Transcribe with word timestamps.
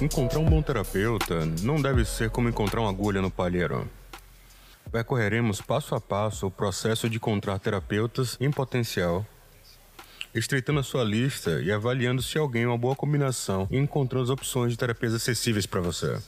Encontrar 0.00 0.40
um 0.40 0.44
bom 0.44 0.60
terapeuta 0.62 1.46
não 1.62 1.80
deve 1.80 2.04
ser 2.04 2.30
como 2.30 2.48
encontrar 2.48 2.80
uma 2.80 2.90
agulha 2.90 3.22
no 3.22 3.30
palheiro. 3.30 3.88
Percorreremos 4.90 5.60
passo 5.60 5.94
a 5.94 6.00
passo 6.00 6.46
o 6.46 6.50
processo 6.50 7.08
de 7.08 7.16
encontrar 7.16 7.58
terapeutas 7.58 8.36
em 8.40 8.50
potencial, 8.50 9.24
estreitando 10.34 10.80
a 10.80 10.82
sua 10.82 11.02
lista 11.02 11.60
e 11.62 11.72
avaliando 11.72 12.20
se 12.20 12.36
alguém 12.36 12.64
é 12.64 12.66
uma 12.68 12.76
boa 12.76 12.94
combinação 12.94 13.66
e 13.70 13.78
encontrando 13.78 14.24
as 14.24 14.30
opções 14.30 14.72
de 14.72 14.78
terapias 14.78 15.14
acessíveis 15.14 15.66
para 15.66 15.80
você. 15.80 16.20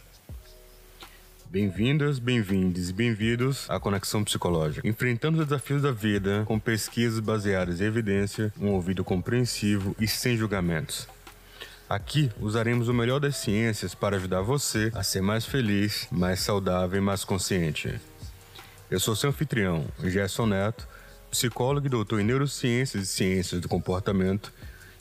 Bem-vindas, 1.55 2.19
bem-vindos 2.19 2.91
e 2.91 2.92
bem-vindos 2.92 3.70
à 3.70 3.78
Conexão 3.78 4.24
Psicológica. 4.24 4.84
Enfrentando 4.88 5.38
os 5.38 5.47
desafios 5.47 5.83
da 5.83 5.92
vida 5.92 6.42
com 6.47 6.59
pesquisas 6.59 7.20
baseadas 7.20 7.80
em 7.80 7.84
evidência, 7.84 8.52
um 8.61 8.70
ouvido 8.70 9.05
compreensivo 9.05 9.95
e 10.01 10.09
sem 10.09 10.37
julgamentos. 10.37 11.06
Aqui 11.88 12.28
usaremos 12.41 12.88
o 12.88 12.92
melhor 12.92 13.20
das 13.20 13.37
ciências 13.37 13.95
para 13.95 14.16
ajudar 14.16 14.42
você 14.42 14.91
a 14.97 15.05
ser 15.05 15.20
mais 15.20 15.47
feliz, 15.47 16.09
mais 16.11 16.41
saudável 16.41 16.98
e 16.98 17.01
mais 17.01 17.25
consciente. 17.25 18.00
Eu 18.91 18.98
sou 18.98 19.14
seu 19.14 19.30
anfitrião, 19.30 19.86
Gerson 20.02 20.47
Neto, 20.47 20.89
psicólogo 21.30 21.86
e 21.86 21.91
doutor 21.91 22.20
em 22.20 22.25
neurociências 22.25 23.05
e 23.05 23.06
ciências 23.06 23.61
do 23.61 23.69
comportamento, 23.69 24.52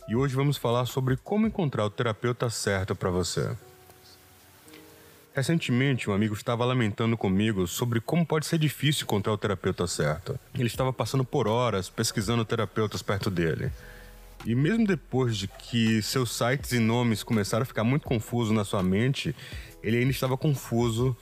e 0.07 0.15
hoje 0.15 0.35
vamos 0.35 0.57
falar 0.57 0.85
sobre 0.85 1.17
como 1.17 1.47
encontrar 1.47 1.83
o 1.83 1.89
terapeuta 1.89 2.47
certo 2.51 2.95
para 2.95 3.09
você. 3.09 3.49
Recentemente, 5.35 6.11
um 6.11 6.13
amigo 6.13 6.35
estava 6.35 6.63
lamentando 6.63 7.17
comigo 7.17 7.65
sobre 7.65 7.99
como 7.99 8.23
pode 8.23 8.45
ser 8.45 8.59
difícil 8.59 9.05
encontrar 9.05 9.33
o 9.33 9.37
terapeuta 9.37 9.87
certo. 9.87 10.39
Ele 10.53 10.67
estava 10.67 10.93
passando 10.93 11.25
por 11.25 11.47
horas 11.47 11.89
pesquisando 11.89 12.45
terapeutas 12.45 13.01
perto 13.01 13.31
dele. 13.31 13.71
E 14.45 14.53
mesmo 14.53 14.85
depois 14.85 15.35
de 15.35 15.47
que 15.47 16.03
seus 16.03 16.37
sites 16.37 16.71
e 16.71 16.77
nomes 16.77 17.23
começaram 17.23 17.63
a 17.63 17.65
ficar 17.65 17.83
muito 17.83 18.03
confusos 18.03 18.53
na 18.53 18.63
sua 18.63 18.83
mente, 18.83 19.35
ele 19.81 19.97
ainda 19.97 20.11
estava 20.11 20.37
confuso 20.37 21.17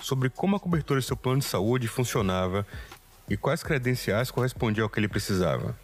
sobre 0.00 0.30
como 0.30 0.56
a 0.56 0.60
cobertura 0.60 0.98
de 0.98 1.04
seu 1.04 1.16
plano 1.16 1.40
de 1.40 1.44
saúde 1.44 1.86
funcionava 1.86 2.66
e 3.28 3.36
quais 3.36 3.62
credenciais 3.62 4.30
correspondiam 4.30 4.84
ao 4.84 4.88
que 4.88 4.98
ele 4.98 5.08
precisava. 5.08 5.78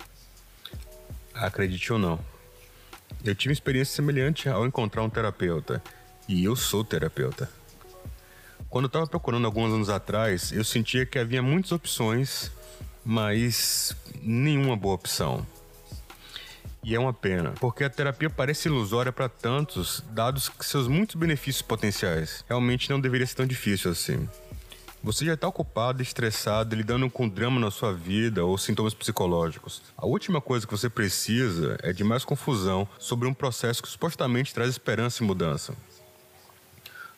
Acredite 1.34 1.92
ou 1.92 1.98
não, 1.98 2.18
eu 3.22 3.34
tive 3.34 3.50
uma 3.50 3.54
experiência 3.54 3.94
semelhante 3.94 4.48
ao 4.48 4.66
encontrar 4.66 5.02
um 5.02 5.10
terapeuta, 5.10 5.82
e 6.26 6.42
eu 6.42 6.56
sou 6.56 6.82
terapeuta. 6.82 7.48
Quando 8.76 8.84
eu 8.84 8.88
estava 8.88 9.06
procurando 9.06 9.46
alguns 9.46 9.72
anos 9.72 9.88
atrás, 9.88 10.52
eu 10.52 10.62
sentia 10.62 11.06
que 11.06 11.18
havia 11.18 11.42
muitas 11.42 11.72
opções, 11.72 12.52
mas 13.02 13.96
nenhuma 14.20 14.76
boa 14.76 14.94
opção. 14.94 15.46
E 16.84 16.94
é 16.94 17.00
uma 17.00 17.14
pena, 17.14 17.54
porque 17.58 17.84
a 17.84 17.88
terapia 17.88 18.28
parece 18.28 18.68
ilusória 18.68 19.10
para 19.10 19.30
tantos, 19.30 20.04
dados 20.10 20.52
seus 20.60 20.88
muitos 20.88 21.14
benefícios 21.14 21.62
potenciais. 21.62 22.44
Realmente 22.46 22.90
não 22.90 23.00
deveria 23.00 23.26
ser 23.26 23.36
tão 23.36 23.46
difícil 23.46 23.92
assim. 23.92 24.28
Você 25.02 25.24
já 25.24 25.32
está 25.32 25.48
ocupado, 25.48 26.02
estressado, 26.02 26.76
lidando 26.76 27.08
com 27.08 27.26
drama 27.26 27.58
na 27.58 27.70
sua 27.70 27.94
vida 27.94 28.44
ou 28.44 28.58
sintomas 28.58 28.92
psicológicos. 28.92 29.80
A 29.96 30.04
última 30.04 30.38
coisa 30.38 30.66
que 30.66 30.76
você 30.76 30.90
precisa 30.90 31.78
é 31.82 31.94
de 31.94 32.04
mais 32.04 32.26
confusão 32.26 32.86
sobre 32.98 33.26
um 33.26 33.32
processo 33.32 33.82
que 33.82 33.88
supostamente 33.88 34.52
traz 34.52 34.68
esperança 34.68 35.24
e 35.24 35.26
mudança. 35.26 35.74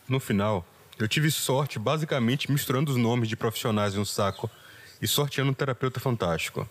No 0.09 0.21
final, 0.21 0.65
eu 0.99 1.07
tive 1.07 1.31
sorte 1.31 1.79
basicamente 1.79 2.51
misturando 2.51 2.91
os 2.91 2.97
nomes 2.97 3.29
de 3.29 3.37
profissionais 3.37 3.95
em 3.95 3.99
um 3.99 4.05
saco 4.05 4.51
e 5.01 5.07
sorteando 5.07 5.51
um 5.51 5.55
terapeuta 5.55 6.01
fantástico. 6.01 6.69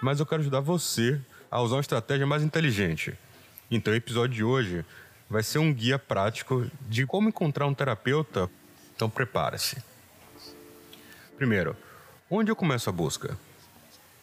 Mas 0.00 0.20
eu 0.20 0.26
quero 0.26 0.42
ajudar 0.42 0.60
você 0.60 1.20
a 1.50 1.60
usar 1.60 1.76
uma 1.76 1.80
estratégia 1.80 2.26
mais 2.26 2.42
inteligente. 2.42 3.18
Então, 3.70 3.92
o 3.92 3.96
episódio 3.96 4.36
de 4.36 4.44
hoje 4.44 4.84
vai 5.28 5.42
ser 5.42 5.58
um 5.58 5.72
guia 5.72 5.98
prático 5.98 6.70
de 6.88 7.04
como 7.04 7.28
encontrar 7.28 7.66
um 7.66 7.74
terapeuta. 7.74 8.48
Então, 8.94 9.10
prepare-se. 9.10 9.82
Primeiro, 11.36 11.76
onde 12.30 12.50
eu 12.50 12.56
começo 12.56 12.88
a 12.88 12.92
busca? 12.92 13.36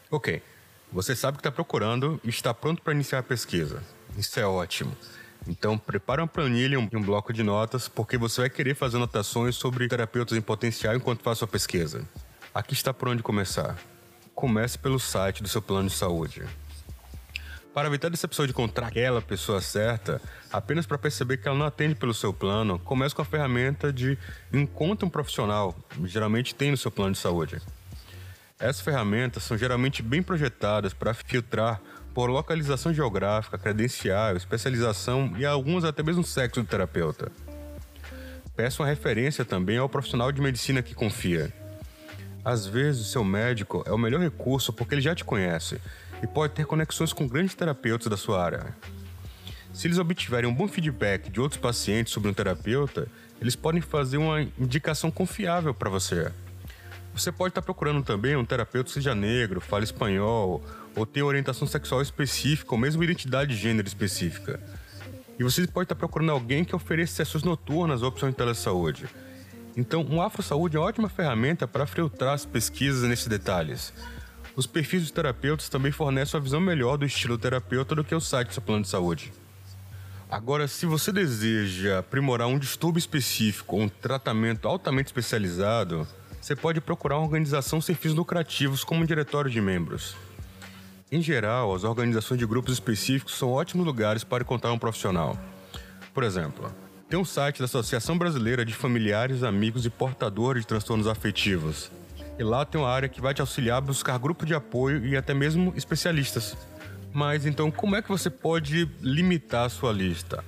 Ok, 0.09 0.41
você 0.91 1.15
sabe 1.15 1.37
que 1.37 1.41
está 1.41 1.51
procurando 1.51 2.19
e 2.23 2.29
está 2.29 2.53
pronto 2.53 2.81
para 2.81 2.93
iniciar 2.93 3.19
a 3.19 3.23
pesquisa. 3.23 3.83
Isso 4.17 4.39
é 4.39 4.45
ótimo. 4.45 4.95
Então, 5.47 5.77
prepare 5.77 6.21
uma 6.21 6.27
planilha 6.27 6.75
e 6.75 6.77
um 6.77 7.03
bloco 7.03 7.31
de 7.31 7.43
notas, 7.43 7.87
porque 7.87 8.17
você 8.17 8.41
vai 8.41 8.49
querer 8.49 8.75
fazer 8.75 8.97
anotações 8.97 9.55
sobre 9.55 9.87
terapeutas 9.87 10.37
em 10.37 10.41
potencial 10.41 10.95
enquanto 10.95 11.21
faz 11.21 11.37
sua 11.37 11.47
pesquisa. 11.47 12.03
Aqui 12.53 12.73
está 12.73 12.93
por 12.93 13.09
onde 13.09 13.21
começar. 13.21 13.77
Comece 14.33 14.77
pelo 14.77 14.99
site 14.99 15.43
do 15.43 15.49
seu 15.49 15.61
plano 15.61 15.87
de 15.87 15.95
saúde. 15.95 16.43
Para 17.75 17.89
evitar 17.89 18.09
decepção 18.09 18.45
de 18.45 18.53
encontrar 18.53 18.87
aquela 18.87 19.21
pessoa 19.21 19.59
certa, 19.59 20.21
apenas 20.51 20.85
para 20.85 20.97
perceber 20.97 21.37
que 21.37 21.47
ela 21.47 21.57
não 21.57 21.65
atende 21.65 21.93
pelo 21.93 22.13
seu 22.13 22.33
plano, 22.33 22.79
comece 22.79 23.13
com 23.13 23.21
a 23.21 23.25
ferramenta 23.25 23.91
de 23.91 24.17
encontre 24.53 25.05
um 25.05 25.09
profissional, 25.09 25.75
geralmente 26.05 26.55
tem 26.55 26.71
no 26.71 26.77
seu 26.77 26.89
plano 26.89 27.11
de 27.11 27.17
saúde. 27.17 27.61
Essas 28.57 28.79
ferramentas 28.79 29.43
são 29.43 29.57
geralmente 29.57 30.01
bem 30.01 30.23
projetadas 30.23 30.93
para 30.93 31.13
filtrar 31.13 31.81
por 32.15 32.29
localização 32.29 32.93
geográfica, 32.93 33.57
credencial, 33.57 34.37
especialização 34.37 35.33
e 35.37 35.45
algumas 35.45 35.83
até 35.83 36.01
mesmo 36.01 36.23
sexo 36.23 36.61
do 36.61 36.65
terapeuta. 36.65 37.29
Peça 38.55 38.81
uma 38.81 38.87
referência 38.87 39.43
também 39.43 39.77
ao 39.77 39.89
profissional 39.89 40.31
de 40.31 40.41
medicina 40.41 40.81
que 40.81 40.95
confia. 40.95 41.53
Às 42.43 42.65
vezes, 42.65 43.01
o 43.01 43.11
seu 43.11 43.21
médico 43.21 43.83
é 43.85 43.91
o 43.91 43.97
melhor 43.97 44.21
recurso 44.21 44.71
porque 44.71 44.95
ele 44.95 45.01
já 45.01 45.13
te 45.13 45.25
conhece 45.25 45.81
e 46.23 46.27
pode 46.27 46.53
ter 46.53 46.65
conexões 46.65 47.11
com 47.11 47.27
grandes 47.27 47.53
terapeutas 47.53 48.07
da 48.07 48.15
sua 48.15 48.41
área. 48.41 48.73
Se 49.73 49.85
eles 49.85 49.97
obtiverem 49.97 50.49
um 50.49 50.55
bom 50.55 50.69
feedback 50.69 51.29
de 51.29 51.41
outros 51.41 51.59
pacientes 51.59 52.13
sobre 52.13 52.29
um 52.29 52.33
terapeuta, 52.33 53.09
eles 53.41 53.57
podem 53.57 53.81
fazer 53.81 54.15
uma 54.15 54.41
indicação 54.57 55.11
confiável 55.11 55.73
para 55.73 55.89
você. 55.89 56.31
Você 57.13 57.29
pode 57.29 57.51
estar 57.51 57.61
procurando 57.61 58.03
também 58.03 58.37
um 58.37 58.45
terapeuta 58.45 58.89
seja 58.89 59.13
negro, 59.13 59.59
fale 59.59 59.83
espanhol, 59.83 60.63
ou 60.95 61.05
tenha 61.05 61.25
orientação 61.25 61.67
sexual 61.67 62.01
específica, 62.01 62.71
ou 62.73 62.77
mesmo 62.77 63.03
identidade 63.03 63.55
de 63.55 63.61
gênero 63.61 63.87
específica. 63.87 64.59
E 65.37 65.43
você 65.43 65.67
pode 65.67 65.85
estar 65.85 65.95
procurando 65.95 66.31
alguém 66.31 66.63
que 66.63 66.75
ofereça 66.75 67.15
sessões 67.15 67.43
noturnas 67.43 68.01
ou 68.01 68.07
opções 68.07 68.31
de 68.31 68.37
telesaúde. 68.37 69.05
Então, 69.75 70.05
um 70.09 70.21
Afro 70.21 70.41
Saúde 70.41 70.77
é 70.77 70.79
uma 70.79 70.87
ótima 70.87 71.09
ferramenta 71.09 71.67
para 71.67 71.85
filtrar 71.85 72.33
as 72.33 72.45
pesquisas 72.45 73.07
nesses 73.07 73.27
detalhes. 73.27 73.91
Os 74.55 74.65
perfis 74.65 75.01
dos 75.01 75.11
terapeutas 75.11 75.67
também 75.67 75.91
fornecem 75.91 76.37
uma 76.37 76.43
visão 76.43 76.61
melhor 76.61 76.97
do 76.97 77.05
estilo 77.05 77.37
terapeuta 77.37 77.93
do 77.93 78.03
que 78.03 78.15
o 78.15 78.21
site 78.21 78.47
do 78.47 78.53
seu 78.53 78.61
plano 78.61 78.83
de 78.83 78.87
saúde. 78.87 79.33
Agora, 80.31 80.67
se 80.67 80.85
você 80.85 81.11
deseja 81.11 81.99
aprimorar 81.99 82.47
um 82.47 82.57
distúrbio 82.57 82.99
específico 82.99 83.75
ou 83.75 83.81
um 83.81 83.89
tratamento 83.89 84.67
altamente 84.67 85.07
especializado, 85.07 86.07
você 86.41 86.55
pode 86.55 86.79
procurar 86.79 87.17
uma 87.17 87.25
organização 87.25 87.81
sem 87.81 87.93
fins 87.93 88.13
lucrativos 88.13 88.83
como 88.83 89.01
um 89.01 89.05
diretório 89.05 89.51
de 89.51 89.59
membros. 89.59 90.15
Em 91.11 91.21
geral, 91.21 91.73
as 91.75 91.83
organizações 91.83 92.39
de 92.39 92.47
grupos 92.47 92.73
específicos 92.73 93.35
são 93.35 93.51
ótimos 93.51 93.85
lugares 93.85 94.23
para 94.23 94.43
encontrar 94.43 94.71
um 94.71 94.79
profissional. 94.79 95.37
Por 96.11 96.23
exemplo, 96.23 96.73
tem 97.07 97.19
um 97.19 97.23
site 97.23 97.59
da 97.59 97.65
Associação 97.65 98.17
Brasileira 98.17 98.65
de 98.65 98.73
Familiares, 98.73 99.43
Amigos 99.43 99.85
e 99.85 99.89
Portadores 99.91 100.63
de 100.63 100.67
Transtornos 100.67 101.07
Afetivos, 101.07 101.91
e 102.39 102.43
lá 102.43 102.65
tem 102.65 102.81
uma 102.81 102.89
área 102.89 103.07
que 103.07 103.21
vai 103.21 103.35
te 103.35 103.41
auxiliar 103.41 103.77
a 103.77 103.81
buscar 103.81 104.17
grupo 104.17 104.47
de 104.47 104.55
apoio 104.55 105.05
e 105.05 105.15
até 105.15 105.31
mesmo 105.31 105.71
especialistas. 105.75 106.57
Mas 107.13 107.45
então, 107.45 107.69
como 107.69 107.95
é 107.95 108.01
que 108.01 108.09
você 108.09 108.29
pode 108.29 108.89
limitar 108.99 109.65
a 109.65 109.69
sua 109.69 109.93
lista? 109.93 110.43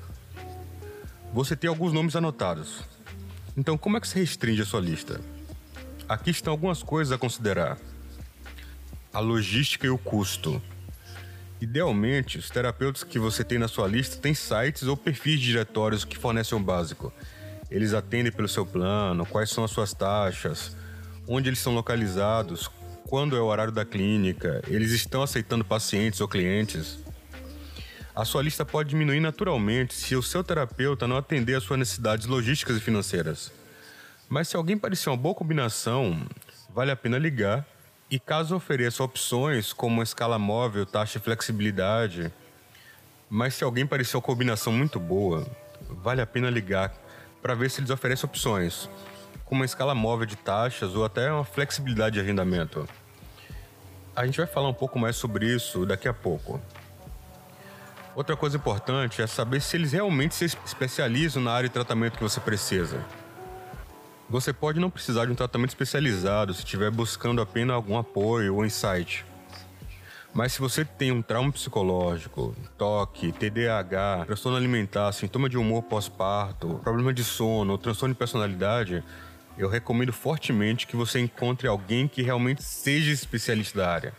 Você 1.33 1.55
tem 1.55 1.69
alguns 1.69 1.93
nomes 1.93 2.15
anotados. 2.15 2.81
Então, 3.55 3.77
como 3.77 3.95
é 3.95 4.01
que 4.01 4.07
você 4.07 4.19
restringe 4.19 4.63
a 4.63 4.65
sua 4.65 4.81
lista? 4.81 5.21
Aqui 6.09 6.31
estão 6.31 6.51
algumas 6.51 6.81
coisas 6.81 7.13
a 7.13 7.17
considerar: 7.17 7.77
a 9.13 9.19
logística 9.19 9.87
e 9.87 9.89
o 9.89 9.97
custo. 9.97 10.61
Idealmente, 11.59 12.37
os 12.37 12.49
terapeutas 12.49 13.03
que 13.03 13.17
você 13.17 13.43
tem 13.43 13.57
na 13.57 13.67
sua 13.67 13.87
lista 13.87 14.17
têm 14.17 14.33
sites 14.33 14.83
ou 14.83 14.95
perfis 14.95 15.39
de 15.39 15.47
diretórios 15.47 16.05
que 16.05 16.17
fornecem 16.17 16.57
o 16.57 16.61
básico. 16.61 17.11
Eles 17.69 17.93
atendem 17.93 18.31
pelo 18.31 18.47
seu 18.47 18.65
plano, 18.65 19.25
quais 19.25 19.49
são 19.49 19.63
as 19.63 19.71
suas 19.71 19.93
taxas, 19.93 20.75
onde 21.27 21.49
eles 21.49 21.59
são 21.59 21.73
localizados, 21.73 22.69
quando 23.07 23.37
é 23.37 23.39
o 23.39 23.45
horário 23.45 23.71
da 23.71 23.85
clínica, 23.85 24.61
eles 24.67 24.91
estão 24.91 25.23
aceitando 25.23 25.63
pacientes 25.63 26.19
ou 26.19 26.27
clientes. 26.27 26.99
A 28.13 28.25
sua 28.25 28.43
lista 28.43 28.65
pode 28.65 28.89
diminuir 28.89 29.21
naturalmente 29.21 29.93
se 29.93 30.13
o 30.13 30.21
seu 30.21 30.43
terapeuta 30.43 31.07
não 31.07 31.15
atender 31.15 31.55
às 31.55 31.63
suas 31.63 31.79
necessidades 31.79 32.25
logísticas 32.25 32.75
e 32.75 32.81
financeiras. 32.81 33.49
Mas 34.27 34.49
se 34.49 34.57
alguém 34.57 34.77
parecer 34.77 35.09
uma 35.09 35.15
boa 35.15 35.33
combinação, 35.33 36.19
vale 36.75 36.91
a 36.91 36.97
pena 36.97 37.17
ligar. 37.17 37.65
E 38.09 38.17
caso 38.17 38.55
ofereça 38.55 39.03
opções 39.03 39.73
como 39.73 40.01
escala 40.01 40.39
móvel, 40.39 40.85
taxa 40.85 41.17
e 41.17 41.21
flexibilidade, 41.21 42.31
mas 43.29 43.53
se 43.55 43.65
alguém 43.65 43.85
parecer 43.85 44.15
uma 44.15 44.21
combinação 44.21 44.71
muito 44.71 44.97
boa, 44.97 45.45
vale 45.89 46.21
a 46.21 46.25
pena 46.25 46.49
ligar 46.49 46.93
para 47.41 47.53
ver 47.53 47.69
se 47.69 47.81
eles 47.81 47.89
oferecem 47.89 48.25
opções 48.25 48.89
como 49.43 49.59
uma 49.59 49.65
escala 49.65 49.93
móvel 49.93 50.25
de 50.25 50.37
taxas 50.37 50.95
ou 50.95 51.03
até 51.03 51.29
uma 51.29 51.43
flexibilidade 51.43 52.13
de 52.13 52.21
agendamento. 52.21 52.87
A 54.15 54.25
gente 54.25 54.37
vai 54.37 54.47
falar 54.47 54.69
um 54.69 54.73
pouco 54.73 54.97
mais 54.97 55.17
sobre 55.17 55.45
isso 55.45 55.85
daqui 55.85 56.07
a 56.07 56.13
pouco. 56.13 56.61
Outra 58.15 58.37
coisa 58.37 58.55
importante 58.55 59.21
é 59.21 59.27
saber 59.27 59.61
se 59.61 59.75
eles 59.75 59.91
realmente 59.91 60.33
se 60.33 60.45
especializam 60.45 61.43
na 61.43 61.51
área 61.51 61.67
de 61.67 61.73
tratamento 61.73 62.17
que 62.17 62.23
você 62.23 62.39
precisa. 62.39 63.03
Você 64.29 64.51
pode 64.51 64.77
não 64.77 64.89
precisar 64.89 65.25
de 65.25 65.31
um 65.31 65.35
tratamento 65.35 65.69
especializado 65.69 66.53
se 66.53 66.59
estiver 66.59 66.91
buscando 66.91 67.41
apenas 67.41 67.73
algum 67.73 67.97
apoio 67.97 68.55
ou 68.55 68.65
insight. 68.65 69.25
Mas 70.33 70.51
se 70.51 70.59
você 70.59 70.83
tem 70.83 71.13
um 71.13 71.21
trauma 71.21 71.49
psicológico, 71.49 72.53
toque, 72.77 73.31
TDAH, 73.31 74.25
transtorno 74.25 74.57
alimentar, 74.57 75.13
sintoma 75.13 75.47
de 75.47 75.57
humor 75.57 75.83
pós-parto, 75.83 76.79
problema 76.83 77.13
de 77.13 77.23
sono 77.23 77.71
ou 77.71 77.77
transtorno 77.77 78.13
de 78.13 78.19
personalidade, 78.19 79.01
eu 79.57 79.69
recomendo 79.69 80.11
fortemente 80.11 80.85
que 80.85 80.97
você 80.97 81.19
encontre 81.19 81.65
alguém 81.65 82.05
que 82.05 82.21
realmente 82.21 82.61
seja 82.61 83.11
especialista 83.11 83.79
da 83.79 83.89
área. 83.89 84.13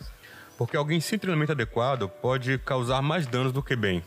Porque 0.56 0.76
alguém 0.76 1.00
sem 1.00 1.19
treinamento 1.19 1.52
adequado 1.52 2.08
pode 2.08 2.56
causar 2.58 3.02
mais 3.02 3.26
danos 3.26 3.52
do 3.52 3.62
que 3.62 3.76
bem. 3.76 4.02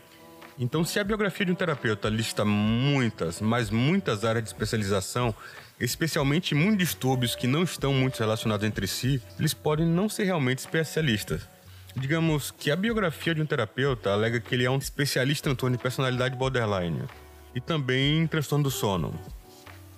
Então, 0.58 0.84
se 0.84 0.98
a 1.00 1.04
biografia 1.04 1.46
de 1.46 1.52
um 1.52 1.54
terapeuta 1.54 2.08
lista 2.08 2.44
muitas, 2.44 3.40
mas 3.40 3.70
muitas 3.70 4.24
áreas 4.24 4.44
de 4.44 4.50
especialização, 4.50 5.34
especialmente 5.80 6.54
muitos 6.54 6.78
distúrbios 6.78 7.34
que 7.34 7.46
não 7.46 7.62
estão 7.62 7.92
muito 7.92 8.18
relacionados 8.18 8.66
entre 8.66 8.86
si, 8.86 9.20
eles 9.38 9.54
podem 9.54 9.86
não 9.86 10.08
ser 10.08 10.24
realmente 10.24 10.58
especialistas. 10.58 11.48
Digamos 11.94 12.50
que 12.50 12.70
a 12.70 12.76
biografia 12.76 13.34
de 13.34 13.42
um 13.42 13.46
terapeuta 13.46 14.12
alega 14.12 14.40
que 14.40 14.54
ele 14.54 14.64
é 14.64 14.70
um 14.70 14.78
especialista 14.78 15.48
em 15.48 15.52
transtorno 15.52 15.76
de 15.76 15.82
personalidade 15.82 16.36
borderline 16.36 17.02
e 17.54 17.60
também 17.60 18.20
em 18.20 18.26
transtorno 18.26 18.64
do 18.64 18.70
sono 18.70 19.18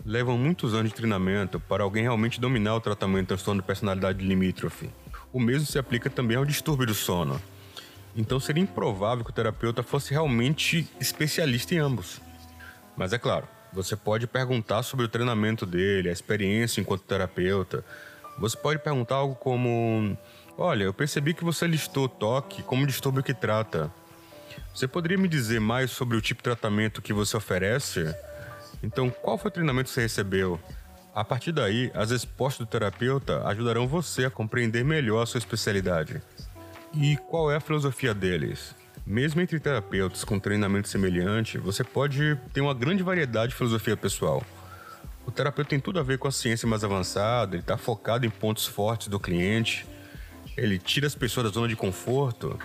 levam 0.05 0.37
muitos 0.37 0.75
anos 0.75 0.91
de 0.91 0.97
treinamento 0.97 1.59
para 1.59 1.83
alguém 1.83 2.03
realmente 2.03 2.41
dominar 2.41 2.75
o 2.75 2.81
tratamento 2.81 3.23
de 3.23 3.29
transtorno 3.29 3.63
de 3.63 3.67
personalidade 3.67 4.25
limítrofe. 4.25 4.91
O 5.33 5.41
mesmo 5.41 5.67
se 5.67 5.79
aplica 5.79 6.11
também 6.11 6.37
ao 6.37 6.45
distúrbio 6.45 6.87
do 6.87 6.95
sono. 6.95 7.41
Então 8.15 8.39
seria 8.39 8.63
improvável 8.63 9.25
que 9.25 9.31
o 9.31 9.35
terapeuta 9.35 9.83
fosse 9.83 10.13
realmente 10.13 10.89
especialista 11.01 11.75
em 11.75 11.79
ambos. 11.79 12.21
Mas 12.97 13.13
é 13.13 13.19
claro, 13.19 13.49
você 13.75 13.97
pode 13.97 14.27
perguntar 14.27 14.83
sobre 14.85 15.05
o 15.05 15.09
treinamento 15.09 15.67
dele, 15.67 16.09
a 16.09 16.13
experiência 16.13 16.81
enquanto 16.81 17.03
terapeuta. 17.03 17.85
Você 18.39 18.57
pode 18.57 18.79
perguntar 18.79 19.17
algo 19.17 19.35
como: 19.35 20.17
Olha, 20.57 20.85
eu 20.85 20.95
percebi 20.95 21.35
que 21.35 21.45
você 21.45 21.67
listou 21.67 22.09
toque 22.09 22.63
como 22.63 22.87
distúrbio 22.87 23.23
que 23.23 23.35
trata. 23.35 23.93
Você 24.73 24.87
poderia 24.87 25.19
me 25.19 25.29
dizer 25.29 25.61
mais 25.61 25.91
sobre 25.91 26.17
o 26.17 26.21
tipo 26.21 26.39
de 26.39 26.45
tratamento 26.45 27.03
que 27.03 27.13
você 27.13 27.37
oferece? 27.37 28.15
Então, 28.83 29.11
qual 29.11 29.37
foi 29.37 29.49
o 29.49 29.53
treinamento 29.53 29.89
que 29.89 29.95
você 29.95 30.03
recebeu? 30.03 30.61
A 31.15 31.25
partir 31.25 31.53
daí, 31.53 31.91
as 31.95 32.11
respostas 32.11 32.67
do 32.67 32.71
terapeuta 32.71 33.47
ajudarão 33.47 33.87
você 33.87 34.25
a 34.25 34.31
compreender 34.31 34.85
melhor 34.85 35.23
a 35.23 35.27
sua 35.27 35.39
especialidade. 35.39 36.21
E 36.93 37.17
qual 37.29 37.51
é 37.51 37.57
a 37.57 37.61
filosofia 37.61 38.15
deles? 38.15 38.75
Mesmo 39.07 39.41
entre 39.41 39.61
terapeutas 39.61 40.25
com 40.25 40.39
treinamento 40.39 40.89
semelhante, 40.89 41.59
você 41.59 41.85
pode 41.85 42.39
ter 42.53 42.61
uma 42.61 42.75
grande 42.75 43.03
variedade 43.03 43.53
de 43.53 43.57
filosofia 43.57 43.97
pessoal. 43.97 44.43
O 45.27 45.31
terapeuta 45.31 45.71
tem 45.71 45.81
tudo 45.81 45.99
a 45.99 46.03
ver 46.03 46.19
com 46.19 46.29
a 46.29 46.33
ciência 46.33 46.69
mais 46.69 46.85
avançada, 46.85 47.55
ele 47.57 47.63
está 47.63 47.77
focado 47.77 48.25
em 48.25 48.31
pontos 48.31 48.67
fortes 48.67 49.09
do 49.09 49.21
cliente, 49.21 49.87
ele 50.57 50.79
tira 50.79 51.07
as 51.07 51.15
pessoas 51.15 51.47
da 51.47 51.53
zona 51.53 51.69
de 51.69 51.77
conforto 51.77 52.59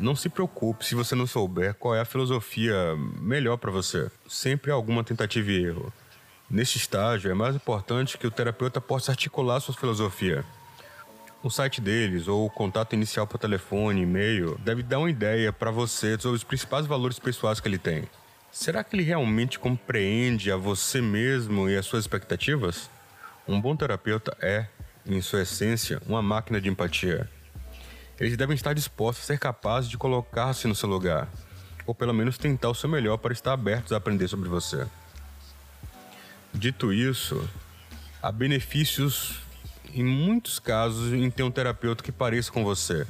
não 0.00 0.16
se 0.16 0.30
preocupe 0.30 0.84
se 0.84 0.94
você 0.94 1.14
não 1.14 1.26
souber 1.26 1.74
qual 1.74 1.94
é 1.94 2.00
a 2.00 2.04
filosofia 2.04 2.74
melhor 3.20 3.58
para 3.58 3.70
você. 3.70 4.10
Sempre 4.26 4.70
há 4.70 4.74
alguma 4.74 5.04
tentativa 5.04 5.50
e 5.50 5.62
erro. 5.62 5.92
Neste 6.48 6.78
estágio, 6.78 7.30
é 7.30 7.34
mais 7.34 7.54
importante 7.54 8.16
que 8.16 8.26
o 8.26 8.30
terapeuta 8.30 8.80
possa 8.80 9.12
articular 9.12 9.60
sua 9.60 9.74
filosofia. 9.74 10.44
O 11.42 11.48
site 11.48 11.80
deles 11.80 12.28
ou 12.28 12.44
o 12.44 12.50
contato 12.50 12.92
inicial 12.92 13.26
por 13.26 13.38
telefone, 13.38 14.02
e-mail, 14.02 14.58
deve 14.62 14.82
dar 14.82 14.98
uma 14.98 15.08
ideia 15.08 15.50
para 15.50 15.70
você 15.70 16.18
sobre 16.18 16.36
os 16.36 16.44
principais 16.44 16.84
valores 16.84 17.18
pessoais 17.18 17.60
que 17.60 17.66
ele 17.66 17.78
tem. 17.78 18.04
Será 18.52 18.84
que 18.84 18.94
ele 18.94 19.02
realmente 19.02 19.58
compreende 19.58 20.52
a 20.52 20.56
você 20.56 21.00
mesmo 21.00 21.66
e 21.66 21.78
as 21.78 21.86
suas 21.86 22.04
expectativas? 22.04 22.90
Um 23.48 23.58
bom 23.58 23.74
terapeuta 23.74 24.36
é, 24.38 24.66
em 25.06 25.22
sua 25.22 25.40
essência, 25.40 26.02
uma 26.06 26.20
máquina 26.20 26.60
de 26.60 26.68
empatia. 26.68 27.26
Eles 28.18 28.36
devem 28.36 28.54
estar 28.54 28.74
dispostos 28.74 29.24
a 29.24 29.26
ser 29.28 29.38
capazes 29.38 29.88
de 29.88 29.96
colocar-se 29.96 30.68
no 30.68 30.74
seu 30.74 30.90
lugar, 30.90 31.26
ou 31.86 31.94
pelo 31.94 32.12
menos 32.12 32.36
tentar 32.36 32.68
o 32.68 32.74
seu 32.74 32.88
melhor 32.88 33.16
para 33.16 33.32
estar 33.32 33.54
abertos 33.54 33.94
a 33.94 33.96
aprender 33.96 34.28
sobre 34.28 34.50
você. 34.50 34.86
Dito 36.52 36.92
isso, 36.92 37.48
há 38.20 38.30
benefícios 38.30 39.40
em 39.94 40.04
muitos 40.04 40.58
casos 40.58 41.12
em 41.12 41.30
ter 41.30 41.42
um 41.42 41.50
terapeuta 41.50 42.02
que 42.02 42.12
pareça 42.12 42.50
com 42.50 42.64
você, 42.64 43.06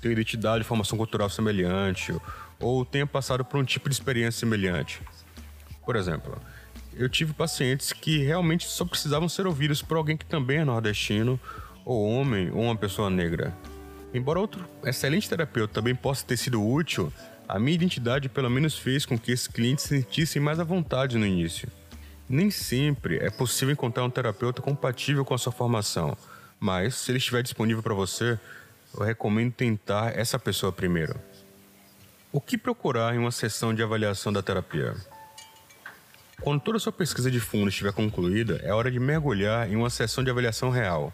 ter 0.00 0.10
identidade 0.10 0.64
formação 0.64 0.96
cultural 0.98 1.28
semelhante, 1.28 2.14
ou 2.58 2.84
tenha 2.84 3.06
passado 3.06 3.44
por 3.44 3.58
um 3.58 3.64
tipo 3.64 3.88
de 3.88 3.94
experiência 3.94 4.40
semelhante. 4.40 5.00
Por 5.84 5.96
exemplo, 5.96 6.40
eu 6.94 7.08
tive 7.08 7.32
pacientes 7.32 7.92
que 7.92 8.18
realmente 8.24 8.66
só 8.66 8.84
precisavam 8.84 9.28
ser 9.28 9.46
ouvidos 9.46 9.82
por 9.82 9.96
alguém 9.96 10.16
que 10.16 10.26
também 10.26 10.58
é 10.58 10.64
nordestino, 10.64 11.38
ou 11.84 12.08
homem, 12.08 12.50
ou 12.50 12.62
uma 12.62 12.76
pessoa 12.76 13.10
negra. 13.10 13.52
Embora 14.14 14.38
outro 14.38 14.64
excelente 14.84 15.28
terapeuta 15.28 15.74
também 15.74 15.94
possa 15.94 16.24
ter 16.24 16.36
sido 16.36 16.64
útil, 16.64 17.12
a 17.48 17.58
minha 17.58 17.74
identidade 17.74 18.28
pelo 18.28 18.50
menos 18.50 18.78
fez 18.78 19.04
com 19.04 19.18
que 19.18 19.32
esses 19.32 19.48
clientes 19.48 19.84
se 19.84 19.96
sentissem 20.00 20.40
mais 20.40 20.60
à 20.60 20.64
vontade 20.64 21.18
no 21.18 21.26
início. 21.26 21.68
Nem 22.28 22.50
sempre 22.50 23.18
é 23.18 23.30
possível 23.30 23.72
encontrar 23.72 24.04
um 24.04 24.10
terapeuta 24.10 24.62
compatível 24.62 25.24
com 25.24 25.34
a 25.34 25.38
sua 25.38 25.52
formação, 25.52 26.16
mas 26.58 26.94
se 26.94 27.10
ele 27.10 27.18
estiver 27.18 27.42
disponível 27.42 27.82
para 27.82 27.94
você, 27.94 28.38
eu 28.96 29.04
recomendo 29.04 29.52
tentar 29.52 30.16
essa 30.16 30.38
pessoa 30.38 30.72
primeiro. 30.72 31.18
O 32.30 32.40
que 32.40 32.56
procurar 32.56 33.14
em 33.14 33.18
uma 33.18 33.30
sessão 33.30 33.74
de 33.74 33.82
avaliação 33.82 34.32
da 34.32 34.42
terapia? 34.42 34.94
Quando 36.40 36.60
toda 36.60 36.76
a 36.76 36.80
sua 36.80 36.92
pesquisa 36.92 37.30
de 37.30 37.38
fundo 37.38 37.68
estiver 37.68 37.92
concluída, 37.92 38.60
é 38.64 38.72
hora 38.72 38.90
de 38.90 38.98
mergulhar 38.98 39.70
em 39.70 39.76
uma 39.76 39.90
sessão 39.90 40.24
de 40.24 40.30
avaliação 40.30 40.70
real. 40.70 41.12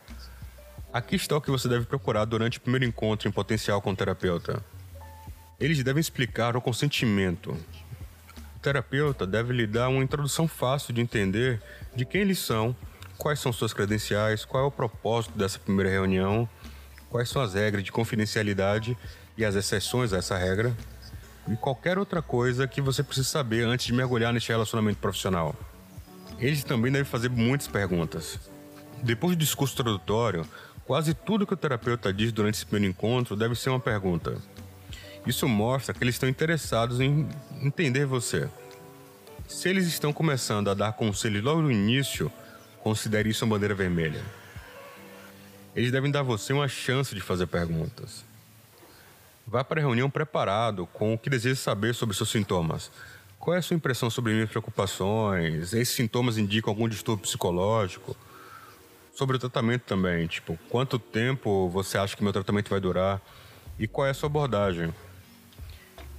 Aqui 0.93 1.17
está 1.17 1.37
o 1.37 1.41
que 1.41 1.51
você 1.51 1.69
deve 1.69 1.85
procurar 1.85 2.25
durante 2.25 2.59
o 2.59 2.61
primeiro 2.61 2.85
encontro 2.85 3.29
em 3.29 3.33
potencial 3.33 3.83
com 3.83 3.91
o 3.91 3.97
terapeuta. 3.97 4.65
Eles 5.61 5.83
devem 5.83 6.01
explicar 6.01 6.57
o 6.57 6.63
consentimento. 6.63 7.55
O 8.59 8.61
terapeuta 8.61 9.25
deve 9.25 9.53
lhe 9.53 9.69
dar 9.69 9.89
uma 9.89 10.03
introdução 10.03 10.49
fácil 10.49 10.93
de 10.93 11.01
entender 11.01 11.63
de 11.95 12.05
quem 12.05 12.23
eles 12.23 12.41
são, 12.41 12.75
quais 13.17 13.39
são 13.39 13.53
suas 13.53 13.73
credenciais, 13.73 14.45
qual 14.45 14.65
é 14.65 14.67
o 14.67 14.71
propósito 14.71 15.38
dessa 15.38 15.61
primeira 15.61 15.88
reunião, 15.88 16.49
quais 17.09 17.29
são 17.29 17.41
as 17.41 17.55
regras 17.55 17.85
de 17.85 17.93
confidencialidade 17.93 18.99
e 19.37 19.45
as 19.45 19.55
exceções 19.55 20.12
a 20.12 20.17
essa 20.17 20.37
regra, 20.37 20.77
e 21.47 21.55
qualquer 21.55 21.99
outra 21.99 22.21
coisa 22.21 22.67
que 22.67 22.81
você 22.81 23.00
precise 23.00 23.29
saber 23.29 23.65
antes 23.65 23.87
de 23.87 23.93
mergulhar 23.93 24.33
neste 24.33 24.50
relacionamento 24.50 24.99
profissional. 24.99 25.55
Eles 26.41 26.65
também 26.65 26.91
devem 26.91 27.09
fazer 27.09 27.31
muitas 27.31 27.69
perguntas. 27.69 28.41
Depois 29.05 29.37
do 29.37 29.38
discurso 29.38 29.75
introdutório, 29.75 30.45
Quase 30.88 31.12
tudo 31.12 31.47
que 31.47 31.53
o 31.53 31.57
terapeuta 31.57 32.11
diz 32.11 32.33
durante 32.33 32.55
esse 32.55 32.65
primeiro 32.65 32.91
encontro 32.91 33.37
deve 33.37 33.55
ser 33.55 33.69
uma 33.69 33.79
pergunta. 33.79 34.38
Isso 35.28 35.47
mostra 35.47 35.94
que 35.94 36.02
eles 36.02 36.14
estão 36.14 36.28
interessados 36.28 37.00
em 37.00 37.28
entender 37.62 38.06
você. 38.06 38.49
Se 39.47 39.68
eles 39.68 39.87
estão 39.87 40.12
começando 40.12 40.68
a 40.68 40.75
dar 40.75 40.94
conselhos 40.94 41.42
logo 41.42 41.61
no 41.61 41.70
início, 41.70 42.32
considere 42.82 43.28
isso 43.28 43.44
uma 43.44 43.54
bandeira 43.54 43.75
vermelha. 43.75 44.23
Eles 45.76 45.92
devem 45.92 46.11
dar 46.11 46.23
você 46.23 46.54
uma 46.54 46.66
chance 46.66 47.14
de 47.14 47.20
fazer 47.20 47.47
perguntas. 47.47 48.25
Vá 49.47 49.62
para 49.62 49.80
a 49.80 49.85
reunião 49.85 50.08
preparado 50.08 50.87
com 50.87 51.12
o 51.12 51.18
que 51.18 51.28
deseja 51.28 51.56
saber 51.56 51.94
sobre 51.94 52.16
seus 52.16 52.30
sintomas. 52.30 52.90
Qual 53.38 53.54
é 53.54 53.58
a 53.58 53.62
sua 53.62 53.76
impressão 53.76 54.08
sobre 54.08 54.32
minhas 54.32 54.49
preocupações? 54.49 55.75
Esses 55.75 55.94
sintomas 55.94 56.38
indicam 56.38 56.70
algum 56.70 56.88
distúrbio 56.88 57.23
psicológico? 57.23 58.16
sobre 59.18 59.35
o 59.35 59.38
tratamento 59.40 59.82
também, 59.82 60.28
tipo, 60.28 60.56
quanto 60.68 60.97
tempo 60.97 61.68
você 61.70 61.99
acha 61.99 62.16
que 62.16 62.23
meu 62.23 62.32
tratamento 62.32 62.70
vai 62.70 62.78
durar 62.78 63.20
e 63.76 63.88
qual 63.88 64.06
é 64.06 64.11
a 64.11 64.14
sua 64.14 64.28
abordagem. 64.28 64.94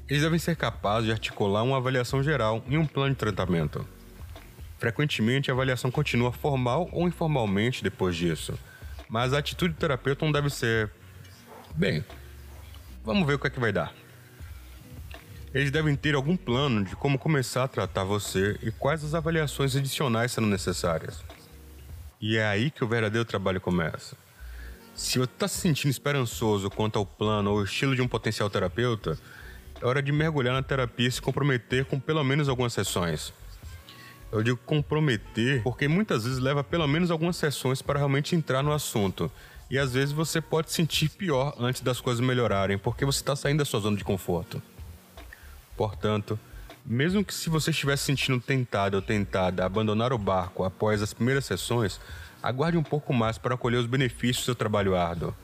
Eles 0.09 0.23
devem 0.23 0.39
ser 0.39 0.55
capazes 0.55 1.05
de 1.05 1.11
articular 1.11 1.61
uma 1.61 1.77
avaliação 1.77 2.23
geral 2.23 2.63
e 2.67 2.77
um 2.77 2.85
plano 2.85 3.11
de 3.11 3.19
tratamento. 3.19 3.87
Frequentemente, 4.79 5.51
a 5.51 5.53
avaliação 5.53 5.91
continua 5.91 6.31
formal 6.31 6.89
ou 6.91 7.07
informalmente 7.07 7.83
depois 7.83 8.15
disso, 8.15 8.57
mas 9.07 9.33
a 9.33 9.37
atitude 9.37 9.75
do 9.75 9.77
terapeuta 9.77 10.25
não 10.25 10.31
deve 10.31 10.49
ser. 10.49 10.89
Bem, 11.75 12.03
vamos 13.03 13.27
ver 13.27 13.35
o 13.35 13.39
que 13.39 13.47
é 13.47 13.49
que 13.51 13.59
vai 13.59 13.71
dar. 13.71 13.93
Eles 15.53 15.69
devem 15.69 15.95
ter 15.95 16.15
algum 16.15 16.35
plano 16.35 16.83
de 16.83 16.95
como 16.95 17.19
começar 17.19 17.65
a 17.65 17.67
tratar 17.67 18.03
você 18.03 18.57
e 18.63 18.71
quais 18.71 19.03
as 19.03 19.13
avaliações 19.13 19.75
adicionais 19.75 20.31
serão 20.31 20.47
necessárias. 20.47 21.23
E 22.19 22.35
é 22.35 22.45
aí 22.45 22.71
que 22.71 22.83
o 22.83 22.87
verdadeiro 22.87 23.25
trabalho 23.25 23.61
começa. 23.61 24.15
Se 24.95 25.19
você 25.19 25.23
está 25.25 25.47
se 25.47 25.59
sentindo 25.59 25.91
esperançoso 25.91 26.69
quanto 26.69 26.97
ao 26.97 27.05
plano 27.05 27.51
ou 27.51 27.63
estilo 27.63 27.95
de 27.95 28.01
um 28.01 28.07
potencial 28.07 28.49
terapeuta, 28.49 29.17
é 29.81 29.85
hora 29.85 30.01
de 30.01 30.11
mergulhar 30.11 30.53
na 30.53 30.61
terapia 30.61 31.07
e 31.07 31.11
se 31.11 31.21
comprometer 31.21 31.85
com 31.85 31.99
pelo 31.99 32.23
menos 32.23 32.49
algumas 32.49 32.73
sessões. 32.73 33.33
Eu 34.31 34.43
digo 34.43 34.59
comprometer 34.65 35.63
porque 35.63 35.87
muitas 35.87 36.23
vezes 36.23 36.39
leva 36.39 36.63
pelo 36.63 36.87
menos 36.87 37.09
algumas 37.09 37.35
sessões 37.35 37.81
para 37.81 37.97
realmente 37.97 38.35
entrar 38.35 38.61
no 38.61 38.71
assunto. 38.71 39.31
E 39.69 39.77
às 39.77 39.93
vezes 39.93 40.11
você 40.11 40.41
pode 40.41 40.71
sentir 40.71 41.09
pior 41.09 41.55
antes 41.59 41.81
das 41.81 42.01
coisas 42.01 42.23
melhorarem, 42.23 42.77
porque 42.77 43.05
você 43.05 43.19
está 43.19 43.35
saindo 43.35 43.59
da 43.59 43.65
sua 43.65 43.79
zona 43.79 43.95
de 43.95 44.03
conforto. 44.03 44.61
Portanto, 45.77 46.39
mesmo 46.85 47.23
que 47.23 47.33
se 47.33 47.49
você 47.49 47.69
estiver 47.69 47.95
se 47.95 48.05
sentindo 48.05 48.39
tentado 48.41 48.95
ou 48.95 49.01
tentada 49.01 49.63
a 49.63 49.65
abandonar 49.67 50.11
o 50.11 50.17
barco 50.17 50.63
após 50.63 51.01
as 51.01 51.13
primeiras 51.13 51.45
sessões, 51.45 51.99
aguarde 52.41 52.77
um 52.77 52.83
pouco 52.83 53.13
mais 53.13 53.37
para 53.37 53.55
colher 53.55 53.77
os 53.77 53.85
benefícios 53.85 54.43
do 54.43 54.45
seu 54.45 54.55
trabalho 54.55 54.95
árduo. 54.95 55.35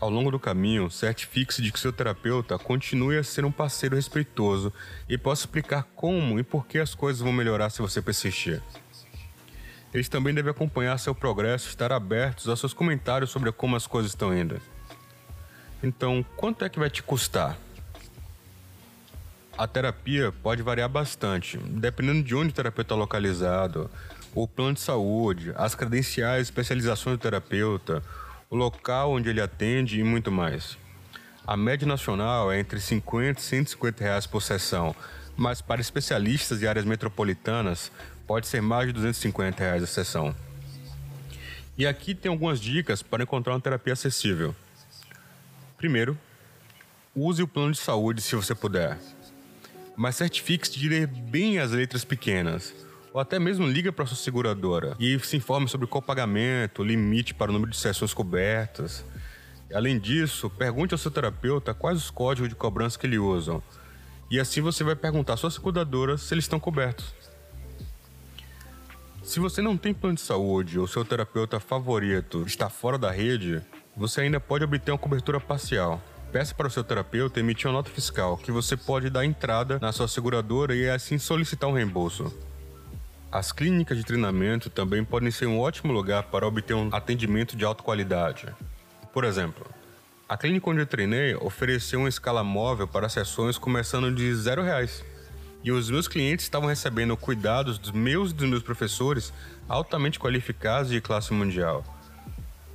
Ao 0.00 0.08
longo 0.08 0.30
do 0.30 0.38
caminho, 0.38 0.88
certifique-se 0.88 1.60
de 1.60 1.72
que 1.72 1.80
seu 1.80 1.92
terapeuta 1.92 2.56
continue 2.56 3.18
a 3.18 3.24
ser 3.24 3.44
um 3.44 3.50
parceiro 3.50 3.96
respeitoso 3.96 4.72
e 5.08 5.18
possa 5.18 5.42
explicar 5.42 5.88
como 5.96 6.38
e 6.38 6.44
por 6.44 6.66
que 6.66 6.78
as 6.78 6.94
coisas 6.94 7.20
vão 7.20 7.32
melhorar 7.32 7.68
se 7.70 7.82
você 7.82 8.00
persistir. 8.00 8.62
Eles 9.92 10.08
também 10.08 10.32
devem 10.32 10.52
acompanhar 10.52 10.98
seu 10.98 11.14
progresso 11.14 11.66
e 11.66 11.70
estar 11.70 11.90
abertos 11.90 12.48
aos 12.48 12.60
seus 12.60 12.72
comentários 12.72 13.30
sobre 13.30 13.50
como 13.50 13.74
as 13.74 13.88
coisas 13.88 14.12
estão 14.12 14.36
indo. 14.36 14.60
Então, 15.82 16.24
quanto 16.36 16.64
é 16.64 16.68
que 16.68 16.78
vai 16.78 16.90
te 16.90 17.02
custar? 17.02 17.56
A 19.56 19.66
terapia 19.66 20.32
pode 20.42 20.62
variar 20.62 20.88
bastante, 20.88 21.58
dependendo 21.58 22.22
de 22.22 22.36
onde 22.36 22.50
o 22.50 22.52
terapeuta 22.52 22.82
está 22.82 22.94
localizado, 22.94 23.90
o 24.32 24.46
plano 24.46 24.74
de 24.74 24.80
saúde, 24.80 25.52
as 25.56 25.74
credenciais 25.74 26.46
e 26.46 26.50
especializações 26.50 27.16
do 27.16 27.20
terapeuta, 27.20 28.00
o 28.50 28.56
local 28.56 29.12
onde 29.12 29.28
ele 29.28 29.40
atende 29.40 30.00
e 30.00 30.04
muito 30.04 30.32
mais. 30.32 30.78
A 31.46 31.56
média 31.56 31.86
nacional 31.86 32.50
é 32.50 32.58
entre 32.58 32.80
50 32.80 33.40
e 33.40 33.42
150 33.42 34.04
reais 34.04 34.26
por 34.26 34.42
sessão, 34.42 34.94
mas 35.36 35.60
para 35.60 35.80
especialistas 35.80 36.58
de 36.58 36.66
áreas 36.66 36.84
metropolitanas 36.84 37.92
pode 38.26 38.46
ser 38.46 38.60
mais 38.60 38.86
de 38.86 38.92
250 38.94 39.62
reais 39.62 39.82
a 39.82 39.86
sessão. 39.86 40.34
E 41.76 41.86
aqui 41.86 42.14
tem 42.14 42.30
algumas 42.30 42.60
dicas 42.60 43.02
para 43.02 43.22
encontrar 43.22 43.54
uma 43.54 43.60
terapia 43.60 43.92
acessível. 43.92 44.54
Primeiro, 45.76 46.18
use 47.14 47.42
o 47.42 47.48
plano 47.48 47.72
de 47.72 47.78
saúde 47.78 48.20
se 48.20 48.34
você 48.34 48.54
puder, 48.54 48.98
mas 49.96 50.16
certifique-se 50.16 50.78
de 50.78 50.88
ler 50.88 51.06
bem 51.06 51.58
as 51.58 51.70
letras 51.70 52.04
pequenas 52.04 52.74
ou 53.12 53.20
até 53.20 53.38
mesmo 53.38 53.66
liga 53.66 53.92
para 53.92 54.06
sua 54.06 54.16
seguradora 54.16 54.96
e 54.98 55.18
se 55.20 55.36
informe 55.36 55.68
sobre 55.68 55.86
qual 55.86 56.02
pagamento, 56.02 56.84
limite 56.84 57.34
para 57.34 57.50
o 57.50 57.54
número 57.54 57.70
de 57.70 57.76
sessões 57.76 58.12
cobertas. 58.14 59.04
Além 59.72 59.98
disso, 59.98 60.48
pergunte 60.48 60.94
ao 60.94 60.98
seu 60.98 61.10
terapeuta 61.10 61.74
quais 61.74 61.98
os 61.98 62.10
códigos 62.10 62.48
de 62.48 62.54
cobrança 62.54 62.98
que 62.98 63.06
ele 63.06 63.18
usam. 63.18 63.62
E 64.30 64.38
assim 64.38 64.60
você 64.60 64.84
vai 64.84 64.94
perguntar 64.94 65.34
à 65.34 65.36
sua 65.36 65.50
seguradora 65.50 66.16
se 66.16 66.32
eles 66.34 66.44
estão 66.44 66.60
cobertos. 66.60 67.14
Se 69.22 69.40
você 69.40 69.60
não 69.60 69.76
tem 69.76 69.92
plano 69.92 70.14
de 70.14 70.22
saúde 70.22 70.78
ou 70.78 70.86
seu 70.86 71.04
terapeuta 71.04 71.60
favorito 71.60 72.44
está 72.46 72.70
fora 72.70 72.96
da 72.96 73.10
rede, 73.10 73.60
você 73.94 74.22
ainda 74.22 74.40
pode 74.40 74.64
obter 74.64 74.90
uma 74.90 74.98
cobertura 74.98 75.38
parcial. 75.38 76.02
Peça 76.32 76.54
para 76.54 76.66
o 76.66 76.70
seu 76.70 76.84
terapeuta 76.84 77.40
emitir 77.40 77.66
uma 77.66 77.74
nota 77.74 77.90
fiscal 77.90 78.36
que 78.38 78.52
você 78.52 78.76
pode 78.76 79.10
dar 79.10 79.24
entrada 79.24 79.78
na 79.80 79.92
sua 79.92 80.08
seguradora 80.08 80.74
e 80.74 80.88
assim 80.88 81.18
solicitar 81.18 81.68
um 81.68 81.74
reembolso. 81.74 82.34
As 83.30 83.52
clínicas 83.52 83.98
de 83.98 84.04
treinamento 84.04 84.70
também 84.70 85.04
podem 85.04 85.30
ser 85.30 85.44
um 85.44 85.60
ótimo 85.60 85.92
lugar 85.92 86.22
para 86.24 86.46
obter 86.46 86.72
um 86.72 86.88
atendimento 86.90 87.58
de 87.58 87.62
alta 87.62 87.82
qualidade. 87.82 88.46
Por 89.12 89.22
exemplo, 89.22 89.66
a 90.26 90.34
clínica 90.34 90.70
onde 90.70 90.80
eu 90.80 90.86
treinei 90.86 91.34
ofereceu 91.34 92.00
uma 92.00 92.08
escala 92.08 92.42
móvel 92.42 92.88
para 92.88 93.06
sessões 93.06 93.58
começando 93.58 94.10
de 94.10 94.34
zero 94.34 94.62
reais. 94.62 95.04
E 95.62 95.70
os 95.70 95.90
meus 95.90 96.08
clientes 96.08 96.46
estavam 96.46 96.70
recebendo 96.70 97.18
cuidados 97.18 97.78
dos 97.78 97.90
meus 97.90 98.30
e 98.30 98.34
dos 98.34 98.48
meus 98.48 98.62
professores 98.62 99.30
altamente 99.68 100.18
qualificados 100.18 100.90
de 100.90 100.98
classe 100.98 101.34
mundial. 101.34 101.84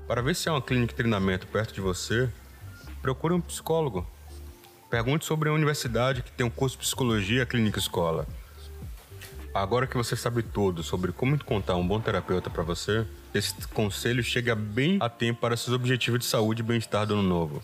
Para 0.07 0.22
ver 0.22 0.36
se 0.36 0.50
há 0.50 0.53
uma 0.53 0.62
clínica 0.62 0.91
de 0.91 0.98
treinamento 0.98 1.48
perto 1.48 1.74
de 1.74 1.81
você, 1.81 2.29
procure 3.01 3.33
um 3.33 3.41
psicólogo. 3.41 4.05
Pergunte 4.88 5.25
sobre 5.25 5.50
a 5.50 5.53
universidade 5.53 6.22
que 6.22 6.31
tem 6.31 6.45
um 6.45 6.51
curso 6.51 6.77
de 6.77 6.83
psicologia 6.83 7.43
clínica 7.43 7.79
escola. 7.79 8.27
Agora 9.53 9.86
que 9.86 9.95
você 9.95 10.15
sabe 10.15 10.41
tudo 10.41 10.81
sobre 10.81 11.12
como 11.12 11.36
encontrar 11.36 11.75
um 11.75 11.88
bom 11.88 12.00
terapeuta 12.00 12.50
para 12.50 12.63
você, 12.63 13.05
esse 13.36 13.53
conselho 13.67 14.24
chega 14.24 14.55
bem 14.55 14.98
a 15.00 15.07
tempo 15.07 15.41
para 15.41 15.55
seus 15.55 15.75
objetivos 15.75 16.22
de 16.22 16.25
saúde 16.25 16.62
e 16.62 16.65
bem-estar 16.65 17.05
do 17.05 17.13
ano 17.13 17.22
novo. 17.22 17.62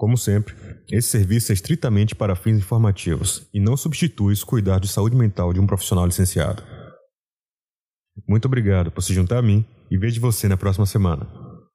Como 0.00 0.16
sempre, 0.16 0.54
esse 0.90 1.08
serviço 1.08 1.52
é 1.52 1.54
estritamente 1.54 2.14
para 2.14 2.34
fins 2.34 2.56
informativos 2.56 3.46
e 3.52 3.60
não 3.60 3.76
substitui 3.76 4.32
os 4.32 4.42
cuidados 4.42 4.88
de 4.88 4.94
saúde 4.94 5.14
mental 5.14 5.52
de 5.52 5.60
um 5.60 5.66
profissional 5.66 6.06
licenciado. 6.06 6.62
Muito 8.26 8.46
obrigado 8.46 8.90
por 8.90 9.02
se 9.02 9.12
juntar 9.12 9.36
a 9.36 9.42
mim 9.42 9.62
e 9.90 9.98
vejo 9.98 10.18
você 10.18 10.48
na 10.48 10.56
próxima 10.56 10.86
semana. 10.86 11.49